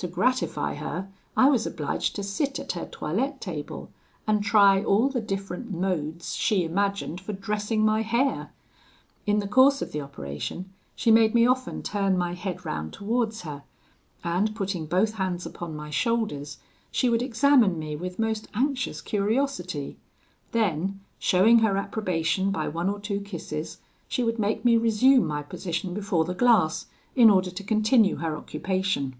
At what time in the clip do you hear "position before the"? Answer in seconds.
25.42-26.34